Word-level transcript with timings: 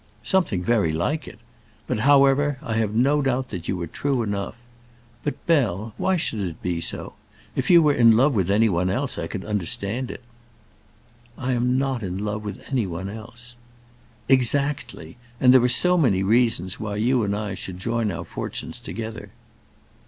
"Something 0.23 0.63
very 0.63 0.91
like 0.91 1.27
it. 1.27 1.37
But, 1.85 1.99
however, 1.99 2.57
I 2.63 2.73
have 2.73 2.95
no 2.95 3.21
doubt 3.21 3.53
you 3.67 3.77
were 3.77 3.85
true 3.85 4.23
enough. 4.23 4.55
But, 5.23 5.45
Bell, 5.45 5.93
why 5.95 6.17
should 6.17 6.39
it 6.39 6.59
be 6.59 6.81
so? 6.81 7.13
If 7.55 7.69
you 7.69 7.83
were 7.83 7.93
in 7.93 8.17
love 8.17 8.33
with 8.33 8.49
any 8.49 8.67
one 8.67 8.89
else 8.89 9.19
I 9.19 9.27
could 9.27 9.45
understand 9.45 10.09
it." 10.09 10.23
"I 11.37 11.51
am 11.51 11.77
not 11.77 12.01
in 12.01 12.17
love 12.17 12.43
with 12.43 12.67
any 12.71 12.87
one 12.87 13.09
else." 13.11 13.55
"Exactly. 14.27 15.17
And 15.39 15.53
there 15.53 15.61
are 15.61 15.69
so 15.69 15.99
many 15.99 16.23
reasons 16.23 16.79
why 16.79 16.95
you 16.95 17.21
and 17.21 17.35
I 17.35 17.53
should 17.53 17.77
join 17.77 18.09
our 18.11 18.25
fortunes 18.25 18.79
together." 18.79 19.29